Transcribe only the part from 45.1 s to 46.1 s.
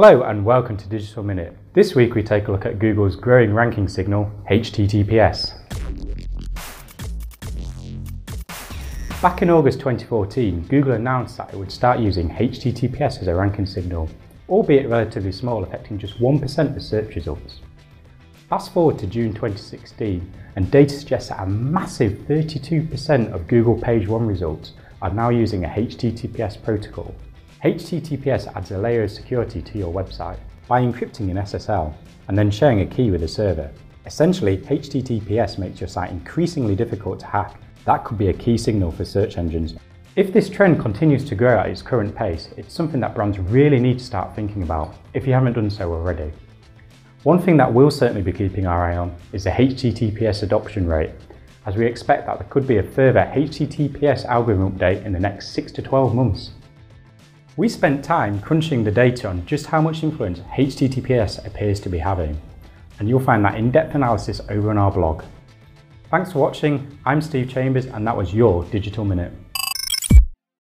if you haven't done so